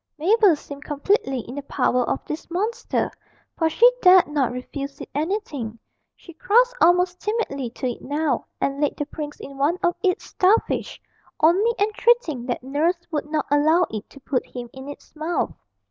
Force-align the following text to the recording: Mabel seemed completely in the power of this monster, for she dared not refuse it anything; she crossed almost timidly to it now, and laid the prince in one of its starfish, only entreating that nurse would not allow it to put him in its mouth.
Mabel 0.17 0.55
seemed 0.55 0.83
completely 0.83 1.41
in 1.41 1.53
the 1.53 1.61
power 1.61 2.03
of 2.09 2.25
this 2.25 2.49
monster, 2.49 3.11
for 3.55 3.69
she 3.69 3.87
dared 4.01 4.25
not 4.25 4.51
refuse 4.51 4.99
it 4.99 5.07
anything; 5.13 5.77
she 6.15 6.33
crossed 6.33 6.73
almost 6.81 7.21
timidly 7.21 7.69
to 7.69 7.85
it 7.87 8.01
now, 8.01 8.47
and 8.59 8.81
laid 8.81 8.97
the 8.97 9.05
prince 9.05 9.39
in 9.39 9.59
one 9.59 9.77
of 9.83 9.95
its 10.01 10.23
starfish, 10.23 10.99
only 11.39 11.75
entreating 11.77 12.47
that 12.47 12.63
nurse 12.63 12.97
would 13.11 13.27
not 13.27 13.45
allow 13.51 13.85
it 13.91 14.09
to 14.09 14.19
put 14.19 14.43
him 14.43 14.71
in 14.73 14.89
its 14.89 15.15
mouth. 15.15 15.53